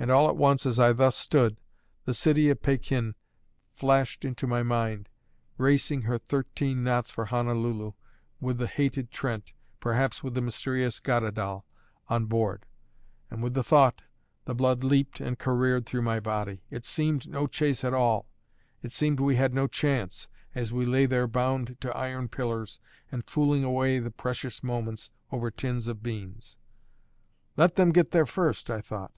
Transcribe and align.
And 0.00 0.10
all 0.10 0.28
at 0.28 0.36
once, 0.36 0.66
as 0.66 0.80
I 0.80 0.92
thus 0.92 1.14
stood, 1.16 1.56
the 2.04 2.12
City 2.12 2.50
of 2.50 2.60
Pekin 2.60 3.14
flashed 3.72 4.24
into 4.24 4.48
my 4.48 4.64
mind, 4.64 5.08
racing 5.58 6.02
her 6.02 6.18
thirteen 6.18 6.82
knots 6.82 7.12
for 7.12 7.26
Honolulu, 7.26 7.92
with 8.40 8.58
the 8.58 8.66
hated 8.66 9.12
Trent 9.12 9.52
perhaps 9.78 10.24
with 10.24 10.34
the 10.34 10.40
mysterious 10.40 10.98
Goddedaal 10.98 11.64
on 12.08 12.24
board; 12.26 12.66
and 13.30 13.44
with 13.44 13.54
the 13.54 13.62
thought, 13.62 14.02
the 14.44 14.56
blood 14.56 14.82
leaped 14.82 15.20
and 15.20 15.38
careered 15.38 15.86
through 15.86 16.00
all 16.00 16.04
my 16.16 16.18
body. 16.18 16.62
It 16.68 16.84
seemed 16.84 17.28
no 17.28 17.46
chase 17.46 17.84
at 17.84 17.94
all; 17.94 18.26
it 18.82 18.90
seemed 18.90 19.20
we 19.20 19.36
had 19.36 19.54
no 19.54 19.68
chance, 19.68 20.26
as 20.52 20.72
we 20.72 20.84
lay 20.84 21.06
there 21.06 21.28
bound 21.28 21.80
to 21.80 21.96
iron 21.96 22.26
pillars, 22.26 22.80
and 23.12 23.24
fooling 23.30 23.62
away 23.62 24.00
the 24.00 24.10
precious 24.10 24.64
moments 24.64 25.10
over 25.30 25.48
tins 25.48 25.86
of 25.86 26.02
beans. 26.02 26.56
"Let 27.56 27.76
them 27.76 27.92
get 27.92 28.10
there 28.10 28.26
first!" 28.26 28.68
I 28.68 28.80
thought. 28.80 29.12